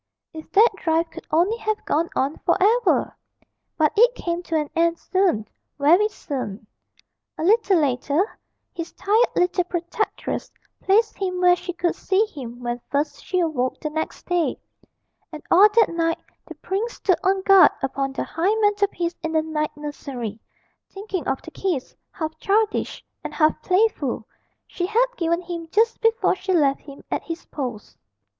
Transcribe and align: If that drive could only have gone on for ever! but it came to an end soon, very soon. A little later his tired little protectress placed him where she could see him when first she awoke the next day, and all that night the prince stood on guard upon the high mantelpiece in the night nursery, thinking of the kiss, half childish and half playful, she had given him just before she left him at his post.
If 0.33 0.51
that 0.53 0.69
drive 0.77 1.11
could 1.11 1.27
only 1.29 1.57
have 1.57 1.85
gone 1.85 2.09
on 2.15 2.37
for 2.39 2.57
ever! 2.59 3.15
but 3.77 3.93
it 3.95 4.15
came 4.15 4.41
to 4.41 4.55
an 4.55 4.67
end 4.75 4.97
soon, 4.97 5.47
very 5.77 6.07
soon. 6.09 6.65
A 7.37 7.43
little 7.43 7.77
later 7.79 8.23
his 8.73 8.93
tired 8.93 9.27
little 9.35 9.63
protectress 9.65 10.51
placed 10.81 11.19
him 11.19 11.39
where 11.39 11.55
she 11.55 11.71
could 11.71 11.93
see 11.95 12.25
him 12.25 12.63
when 12.63 12.81
first 12.89 13.23
she 13.23 13.41
awoke 13.41 13.79
the 13.79 13.91
next 13.91 14.25
day, 14.25 14.57
and 15.31 15.43
all 15.51 15.69
that 15.69 15.93
night 15.93 16.17
the 16.47 16.55
prince 16.55 16.93
stood 16.93 17.19
on 17.23 17.43
guard 17.43 17.69
upon 17.83 18.11
the 18.13 18.23
high 18.23 18.55
mantelpiece 18.55 19.13
in 19.21 19.33
the 19.33 19.43
night 19.43 19.77
nursery, 19.77 20.39
thinking 20.89 21.27
of 21.27 21.43
the 21.43 21.51
kiss, 21.51 21.95
half 22.11 22.35
childish 22.39 23.05
and 23.23 23.35
half 23.35 23.53
playful, 23.61 24.25
she 24.65 24.87
had 24.87 25.05
given 25.15 25.43
him 25.43 25.67
just 25.69 26.01
before 26.01 26.33
she 26.35 26.53
left 26.53 26.81
him 26.81 27.03
at 27.11 27.21
his 27.21 27.45
post. 27.45 27.99